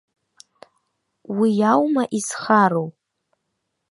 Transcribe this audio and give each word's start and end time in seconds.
Уи 1.37 1.49
аума 1.71 2.03
изхароу? 2.17 2.87